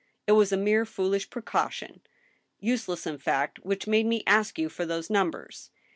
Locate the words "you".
4.57-4.67